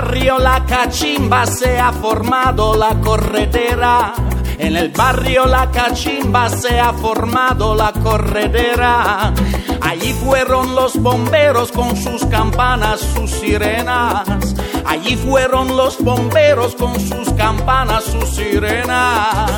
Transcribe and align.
barrio 0.00 0.38
La 0.38 0.62
Cachimba 0.66 1.46
se 1.46 1.78
ha 1.78 1.90
formado 1.90 2.76
la 2.76 3.00
corredera. 3.00 4.12
En 4.58 4.76
el 4.76 4.90
barrio 4.90 5.46
La 5.46 5.70
Cachimba 5.70 6.50
se 6.50 6.78
ha 6.78 6.92
formado 6.92 7.74
la 7.74 7.92
corredera. 7.92 9.32
Allí 9.80 10.12
fueron 10.12 10.74
los 10.74 11.00
bomberos 11.00 11.72
con 11.72 11.96
sus 11.96 12.26
campanas, 12.26 13.00
sus 13.14 13.30
sirenas. 13.30 14.26
Allí 14.84 15.16
fueron 15.16 15.74
los 15.74 15.98
bomberos 16.04 16.74
con 16.74 17.00
sus 17.00 17.32
campanas, 17.32 18.04
sus 18.04 18.28
sirenas. 18.28 19.50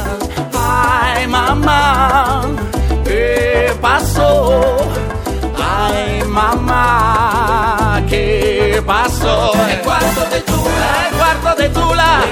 Ay, 0.54 1.26
mamá, 1.26 2.42
¿qué 3.04 3.72
pasó? 3.80 4.60
Ay, 5.60 6.22
mamá, 6.28 8.04
¿qué 8.08 8.80
pasó? 8.86 9.52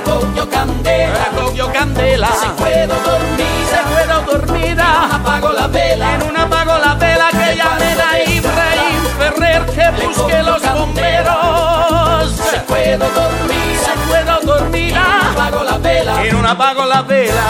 Cogió 0.07 0.49
candela. 0.51 1.27
cogió 1.37 1.73
candela. 1.73 2.29
Se 2.29 2.65
quedó 2.65 2.95
dormida, 2.95 3.67
Se 3.71 3.81
quedó 3.95 4.21
dormida. 4.39 5.09
apagó 5.17 5.53
la 5.53 5.67
vela. 5.67 6.15
En 6.15 6.23
una 6.23 6.43
apagó 6.45 6.79
la 6.79 6.95
vela 6.95 7.29
que 7.31 7.57
llame 7.57 7.97
a 8.03 8.31
Ibrahim 8.31 9.03
Ferrer 9.19 9.67
que 9.67 10.07
busque 10.07 10.43
los 10.43 10.63
bomberos. 10.63 12.31
Se 12.51 12.63
quedó 12.73 13.07
dormida, 13.11 13.85
Se 13.85 14.25
quedó 14.25 14.55
dormida. 14.55 15.03
apagó 15.33 15.65
la 15.65 15.79
vela. 15.79 16.25
En 16.25 16.37
un 16.37 16.47
apago 16.47 16.85
la 16.87 17.03
vela. 17.03 17.45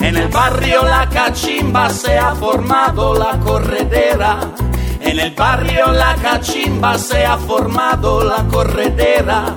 En 0.00 0.16
el 0.16 0.28
barrio 0.28 0.82
La 0.84 1.08
Cachimba 1.08 1.90
se 1.90 2.18
ha 2.18 2.34
formado 2.34 3.14
la 3.14 3.38
corredera. 3.40 4.38
En 5.00 5.18
el 5.18 5.30
barrio 5.32 5.92
La 5.92 6.14
Cachimba 6.16 6.98
se 6.98 7.24
ha 7.24 7.36
formado 7.38 8.22
la 8.24 8.44
corredera. 8.44 9.56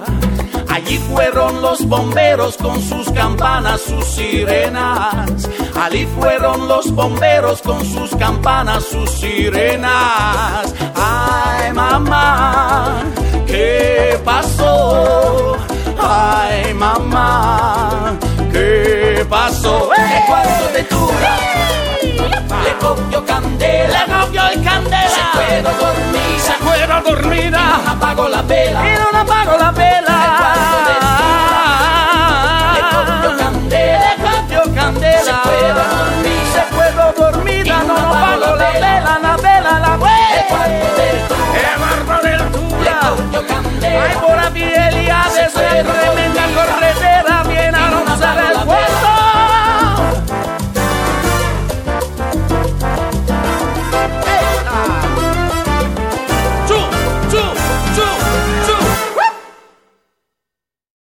Allí 0.82 0.98
fueron 0.98 1.62
los 1.62 1.86
bomberos 1.86 2.56
con 2.56 2.82
sus 2.82 3.12
campanas, 3.12 3.82
sus 3.82 4.06
sirenas. 4.06 5.50
Allí 5.76 6.08
fueron 6.18 6.70
los 6.70 6.90
bomberos 6.92 7.62
con 7.62 7.84
sus 7.84 8.16
campanas, 8.16 8.86
sus 8.86 9.10
sirenas. 9.10 10.74
Ay, 10.96 11.74
mamá, 11.74 13.04
¿qué 13.46 14.18
pasó? 14.24 15.58
Ay, 16.00 16.74
mamá, 16.74 18.18
¿qué 18.50 19.26
pasó? 19.30 19.90
El 19.94 20.26
cuarto 20.28 20.74
de 20.74 20.84
Tula, 20.86 21.38
le 22.64 22.74